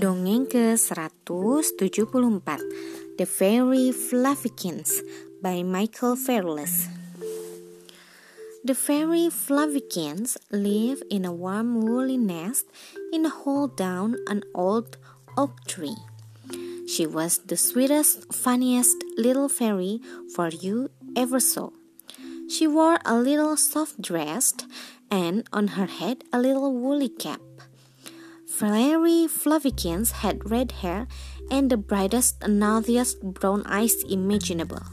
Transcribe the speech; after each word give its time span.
Dongeng 0.00 0.48
ke-174 0.48 2.56
The 3.20 3.28
Fairy 3.28 3.92
Fluffykins 3.92 5.04
by 5.44 5.60
Michael 5.60 6.16
Fairless 6.16 6.88
The 8.64 8.72
fairy 8.72 9.28
Fluffykins 9.28 10.40
live 10.48 11.04
in 11.12 11.28
a 11.28 11.36
warm 11.36 11.84
woolly 11.84 12.16
nest 12.16 12.64
in 13.12 13.28
a 13.28 13.34
hole 13.44 13.68
down 13.68 14.16
an 14.24 14.40
old 14.56 14.96
oak 15.36 15.68
tree. 15.68 16.00
She 16.88 17.04
was 17.04 17.44
the 17.44 17.60
sweetest, 17.60 18.32
funniest 18.32 18.96
little 19.20 19.52
fairy 19.52 20.00
for 20.32 20.48
you 20.48 20.88
ever 21.12 21.44
saw. 21.44 21.76
She 22.48 22.64
wore 22.64 23.04
a 23.04 23.20
little 23.20 23.60
soft 23.60 24.00
dress 24.00 24.56
and 25.10 25.44
on 25.52 25.76
her 25.76 25.92
head 25.92 26.24
a 26.32 26.40
little 26.40 26.72
woolly 26.72 27.12
cap. 27.12 27.44
Fairy 28.60 29.24
Fluffykins 29.24 30.20
had 30.20 30.50
red 30.50 30.84
hair 30.84 31.08
and 31.50 31.70
the 31.70 31.78
brightest 31.78 32.36
and 32.42 32.60
naughtiest 32.60 33.18
brown 33.22 33.62
eyes 33.64 34.04
imaginable. 34.04 34.84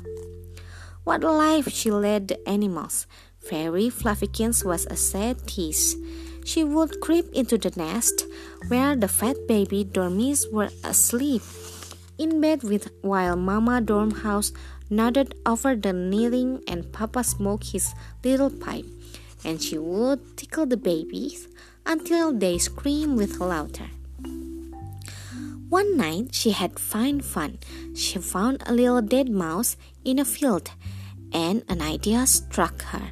What 1.04 1.26
a 1.26 1.32
life 1.34 1.68
she 1.68 1.92
led 1.92 2.30
the 2.30 2.40
animals! 2.48 3.08
Fairy 3.42 3.90
Fluffykins 3.90 4.64
was 4.64 4.86
a 4.86 4.96
sad 4.96 5.46
tease. 5.48 5.98
She 6.46 6.64
would 6.64 7.02
creep 7.02 7.28
into 7.34 7.58
the 7.58 7.74
nest 7.76 8.24
where 8.70 8.96
the 8.96 9.10
fat 9.10 9.36
baby 9.50 9.84
dormies 9.84 10.50
were 10.50 10.72
asleep 10.86 11.42
in 12.18 12.40
bed 12.40 12.64
with 12.64 12.88
while 13.02 13.36
Mama 13.36 13.82
Dormouse 13.82 14.54
nodded 14.90 15.36
over 15.46 15.76
the 15.76 15.92
kneeling 15.92 16.64
and 16.70 16.94
Papa 16.94 17.22
smoked 17.22 17.74
his 17.74 17.94
little 18.24 18.50
pipe, 18.50 18.86
and 19.44 19.62
she 19.62 19.78
would 19.78 20.38
tickle 20.38 20.66
the 20.66 20.78
babies 20.78 21.50
until 21.88 22.36
they 22.36 22.60
screamed 22.60 23.18
with 23.18 23.40
laughter. 23.40 23.88
One 25.70 25.98
night 25.98 26.36
she 26.36 26.52
had 26.52 26.80
fine 26.80 27.22
fun. 27.22 27.60
She 27.96 28.20
found 28.20 28.64
a 28.66 28.74
little 28.74 29.02
dead 29.02 29.30
mouse 29.30 29.76
in 30.04 30.20
a 30.20 30.26
field, 30.26 30.72
and 31.32 31.64
an 31.68 31.82
idea 31.82 32.28
struck 32.28 32.84
her. 32.92 33.12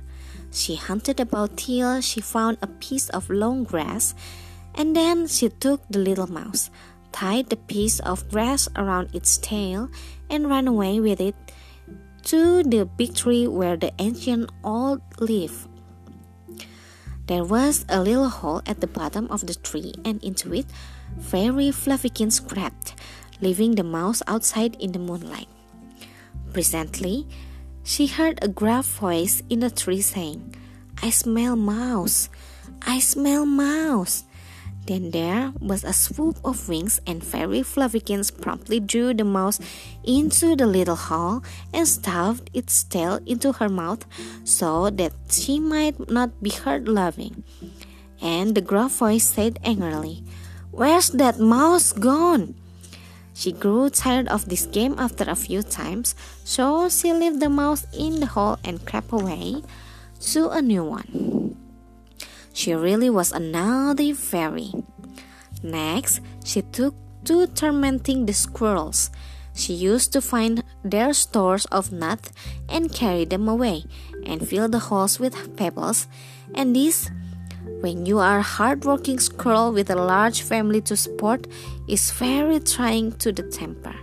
She 0.51 0.75
hunted 0.75 1.19
about 1.19 1.57
till 1.57 1.99
she 1.99 2.21
found 2.21 2.57
a 2.61 2.67
piece 2.67 3.09
of 3.09 3.29
long 3.29 3.63
grass, 3.63 4.15
and 4.75 4.95
then 4.95 5.27
she 5.27 5.49
took 5.49 5.83
the 5.89 5.99
little 5.99 6.31
mouse, 6.31 6.69
tied 7.11 7.49
the 7.49 7.59
piece 7.59 7.99
of 7.99 8.29
grass 8.31 8.69
around 8.75 9.11
its 9.15 9.37
tail, 9.37 9.89
and 10.29 10.49
ran 10.49 10.67
away 10.67 10.99
with 10.99 11.19
it 11.19 11.35
to 12.31 12.63
the 12.63 12.85
big 12.85 13.15
tree 13.15 13.47
where 13.47 13.75
the 13.75 13.91
ancient 13.99 14.49
old 14.63 15.01
lived. 15.19 15.74
There 17.27 17.43
was 17.43 17.85
a 17.89 18.01
little 18.01 18.29
hole 18.29 18.61
at 18.67 18.81
the 18.81 18.87
bottom 18.87 19.25
of 19.31 19.47
the 19.47 19.55
tree, 19.55 19.93
and 20.05 20.23
into 20.23 20.53
it 20.53 20.67
Fairy 21.19 21.73
Fluffykins 21.73 22.39
crept, 22.39 22.93
leaving 23.41 23.73
the 23.75 23.83
mouse 23.83 24.21
outside 24.27 24.75
in 24.79 24.91
the 24.91 24.99
moonlight. 24.99 25.49
Presently, 26.53 27.25
she 27.83 28.07
heard 28.07 28.37
a 28.41 28.47
gruff 28.47 28.85
voice 28.99 29.41
in 29.49 29.59
the 29.59 29.69
tree 29.69 30.01
saying, 30.01 30.55
I 31.01 31.09
smell 31.09 31.55
mouse, 31.55 32.29
I 32.81 32.99
smell 32.99 33.45
mouse. 33.45 34.23
Then 34.85 35.09
there 35.09 35.51
was 35.59 35.83
a 35.83 35.93
swoop 35.93 36.37
of 36.45 36.69
wings, 36.69 37.01
and 37.07 37.25
Fairy 37.25 37.61
Fluffykins 37.61 38.29
promptly 38.29 38.79
drew 38.79 39.13
the 39.13 39.25
mouse 39.25 39.59
into 40.03 40.55
the 40.55 40.67
little 40.67 40.95
hole 40.95 41.41
and 41.73 41.87
stuffed 41.87 42.51
its 42.53 42.83
tail 42.83 43.19
into 43.25 43.53
her 43.53 43.69
mouth 43.69 44.05
so 44.43 44.91
that 44.91 45.13
she 45.29 45.59
might 45.59 45.97
not 46.09 46.37
be 46.41 46.51
heard 46.51 46.87
laughing. 46.87 47.43
And 48.21 48.53
the 48.53 48.61
gruff 48.61 48.97
voice 48.97 49.25
said 49.25 49.57
angrily, 49.63 50.23
Where's 50.69 51.09
that 51.17 51.39
mouse 51.39 51.91
gone? 51.91 52.53
She 53.33 53.51
grew 53.51 53.89
tired 53.89 54.27
of 54.29 54.47
this 54.47 54.65
game 54.65 54.95
after 54.97 55.25
a 55.27 55.35
few 55.35 55.63
times, 55.63 56.15
so 56.43 56.87
she 56.89 57.11
left 57.11 57.39
the 57.39 57.49
mouse 57.49 57.85
in 57.91 58.19
the 58.19 58.27
hole 58.27 58.59
and 58.63 58.85
crept 58.85 59.11
away 59.11 59.63
to 60.31 60.49
a 60.49 60.61
new 60.61 60.83
one. 60.83 61.34
She 62.55 62.73
really 62.73 63.09
was 63.09 63.33
a 63.33 63.39
naughty 63.39 64.13
fairy. 64.13 64.71
Next, 65.61 66.21
she 66.45 66.61
took 66.61 66.95
to 67.25 67.47
tormenting 67.47 68.25
the 68.25 68.33
squirrels. 68.33 69.11
She 69.53 69.73
used 69.73 70.13
to 70.13 70.21
find 70.21 70.63
their 70.81 71.11
stores 71.11 71.65
of 71.65 71.91
nuts 71.91 72.31
and 72.69 72.93
carry 72.93 73.25
them 73.25 73.49
away, 73.49 73.83
and 74.25 74.47
fill 74.47 74.69
the 74.69 74.87
holes 74.87 75.19
with 75.19 75.35
pebbles. 75.57 76.07
And 76.55 76.73
this, 76.73 77.11
when 77.81 78.05
you 78.05 78.19
are 78.19 78.39
a 78.39 78.51
hard-working 78.55 79.19
squirrel 79.19 79.73
with 79.73 79.89
a 79.89 79.95
large 79.99 80.41
family 80.41 80.79
to 80.87 80.95
support, 80.95 81.47
is 81.89 82.11
very 82.11 82.61
trying 82.61 83.19
to 83.19 83.33
the 83.33 83.43
temper. 83.43 83.95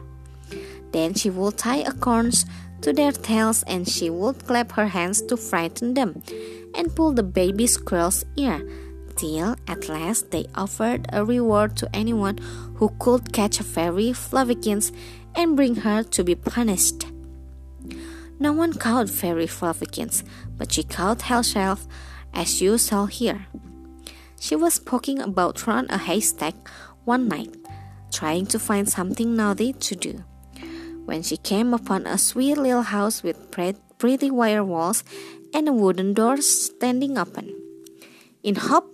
Then 0.92 1.14
she 1.14 1.30
would 1.30 1.56
tie 1.56 1.88
acorns 1.88 2.44
to 2.82 2.92
their 2.92 3.12
tails 3.12 3.62
and 3.64 3.88
she 3.88 4.10
would 4.10 4.46
clap 4.46 4.72
her 4.72 4.88
hands 4.88 5.22
to 5.22 5.36
frighten 5.36 5.94
them 5.94 6.22
and 6.74 6.94
pull 6.94 7.12
the 7.12 7.22
baby 7.22 7.66
squirrel's 7.66 8.24
ear 8.36 8.60
till 9.16 9.56
at 9.68 9.88
last 9.88 10.30
they 10.30 10.46
offered 10.54 11.06
a 11.12 11.24
reward 11.24 11.76
to 11.76 11.88
anyone 11.94 12.38
who 12.76 12.88
could 12.98 13.32
catch 13.32 13.60
a 13.60 13.64
fairy 13.64 14.10
Fluffykins 14.10 14.92
and 15.34 15.56
bring 15.56 15.76
her 15.76 16.02
to 16.02 16.24
be 16.24 16.34
punished. 16.34 17.06
No 18.38 18.52
one 18.52 18.72
caught 18.72 19.08
fairy 19.08 19.46
Fluffykins, 19.46 20.24
but 20.56 20.72
she 20.72 20.82
caught 20.82 21.22
herself, 21.22 21.86
as 22.34 22.60
you 22.60 22.78
saw 22.78 23.06
here. 23.06 23.46
She 24.40 24.56
was 24.56 24.80
poking 24.80 25.20
about 25.20 25.66
round 25.66 25.90
a 25.90 25.98
haystack 25.98 26.54
one 27.04 27.28
night, 27.28 27.54
trying 28.12 28.46
to 28.46 28.58
find 28.58 28.88
something 28.88 29.36
naughty 29.36 29.72
to 29.74 29.94
do, 29.94 30.24
when 31.04 31.22
she 31.22 31.36
came 31.36 31.74
upon 31.74 32.06
a 32.06 32.16
sweet 32.18 32.56
little 32.56 32.82
house 32.82 33.22
with 33.22 33.50
pretty 33.50 34.30
wire 34.30 34.64
walls 34.64 35.04
and 35.54 35.68
a 35.68 35.72
wooden 35.72 36.14
door 36.14 36.36
standing 36.38 37.18
open. 37.18 37.54
In 38.42 38.56
hopped 38.56 38.88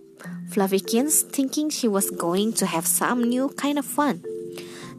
Fluffykins, 0.51 1.31
thinking 1.31 1.71
she 1.71 1.89
was 1.89 2.11
going 2.11 2.53
to 2.55 2.67
have 2.67 2.87
some 2.87 3.23
new 3.23 3.49
kind 3.51 3.79
of 3.79 3.85
fun. 3.85 4.25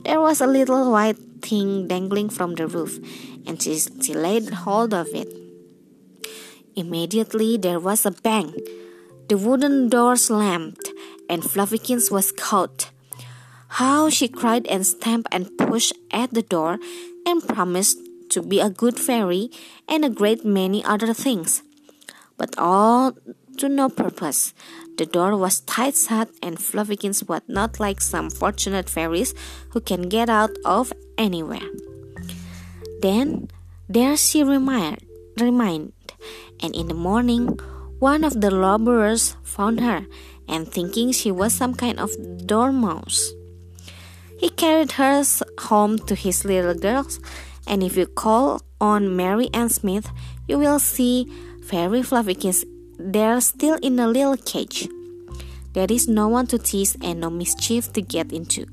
There 0.05 0.21
was 0.21 0.41
a 0.41 0.47
little 0.47 0.91
white 0.91 1.17
thing 1.41 1.87
dangling 1.87 2.29
from 2.29 2.55
the 2.55 2.67
roof, 2.67 2.99
and 3.45 3.61
she, 3.61 3.79
she 3.79 4.13
laid 4.13 4.49
hold 4.65 4.93
of 4.93 5.07
it. 5.13 5.27
Immediately 6.75 7.57
there 7.57 7.79
was 7.79 8.05
a 8.05 8.11
bang. 8.11 8.53
The 9.27 9.37
wooden 9.37 9.89
door 9.89 10.15
slammed, 10.15 10.79
and 11.29 11.43
Fluffykins 11.43 12.11
was 12.11 12.31
caught. 12.31 12.91
How 13.77 14.09
she 14.09 14.27
cried 14.27 14.65
and 14.67 14.85
stamped 14.85 15.29
and 15.31 15.55
pushed 15.57 15.93
at 16.11 16.33
the 16.33 16.41
door 16.41 16.79
and 17.25 17.45
promised 17.47 17.97
to 18.29 18.41
be 18.41 18.59
a 18.59 18.69
good 18.69 18.99
fairy 18.99 19.49
and 19.87 20.03
a 20.03 20.09
great 20.09 20.43
many 20.43 20.83
other 20.83 21.13
things. 21.13 21.61
But 22.37 22.57
all 22.57 23.13
to 23.57 23.67
no 23.67 23.89
purpose. 23.89 24.53
The 24.97 25.05
door 25.05 25.35
was 25.35 25.59
tight 25.61 25.95
shut, 25.95 26.29
and 26.41 26.57
Fluffykins 26.57 27.27
was 27.27 27.41
not 27.47 27.79
like 27.79 28.01
some 28.01 28.29
fortunate 28.29 28.89
fairies 28.89 29.35
who 29.71 29.81
can 29.81 30.07
get 30.07 30.29
out 30.29 30.55
of 30.63 30.91
anywhere. 31.17 31.67
Then 33.01 33.49
there 33.87 34.15
she 34.15 34.43
remained, 34.43 35.03
remained, 35.37 35.93
and 36.63 36.75
in 36.75 36.87
the 36.87 36.95
morning 36.95 37.59
one 37.99 38.23
of 38.23 38.39
the 38.39 38.51
laborers 38.51 39.35
found 39.43 39.81
her, 39.81 40.07
and 40.47 40.67
thinking 40.67 41.11
she 41.11 41.31
was 41.31 41.53
some 41.53 41.75
kind 41.75 41.99
of 41.99 42.11
dormouse, 42.47 43.33
he 44.39 44.49
carried 44.49 44.93
her 44.93 45.21
home 45.67 45.99
to 46.07 46.15
his 46.15 46.45
little 46.45 46.73
girls. 46.73 47.19
And 47.67 47.83
if 47.83 47.95
you 47.95 48.07
call 48.07 48.63
on 48.81 49.15
Mary 49.15 49.49
Ann 49.53 49.69
Smith, 49.69 50.09
you 50.47 50.57
will 50.57 50.79
see 50.79 51.27
Fairy 51.67 52.01
Fluffykins 52.01 52.65
they're 52.99 53.39
still 53.39 53.79
in 53.81 53.97
a 53.97 54.07
little 54.07 54.35
cage. 54.35 54.87
There 55.73 55.87
is 55.89 56.07
no 56.07 56.27
one 56.27 56.47
to 56.47 56.59
tease 56.59 56.97
and 57.01 57.21
no 57.21 57.29
mischief 57.29 57.93
to 57.93 58.01
get 58.01 58.33
into. 58.33 58.67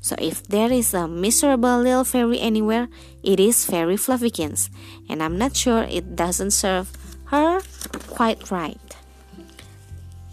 So 0.00 0.16
if 0.18 0.44
there 0.48 0.70
is 0.72 0.92
a 0.92 1.08
miserable 1.08 1.80
little 1.80 2.04
fairy 2.04 2.40
anywhere, 2.40 2.88
it 3.22 3.40
is 3.40 3.64
Fairy 3.64 3.96
Fluffykins, 3.96 4.70
and 5.08 5.22
I'm 5.22 5.36
not 5.36 5.56
sure 5.56 5.82
it 5.82 6.16
doesn't 6.16 6.52
serve 6.52 6.92
her 7.32 7.60
quite 8.08 8.50
right. 8.50 8.80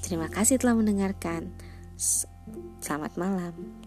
Terima 0.04 0.32
kasih 0.32 0.60
telah 0.60 0.76
mendengarkan. 0.76 1.52
Selamat 2.80 3.20
malam. 3.20 3.87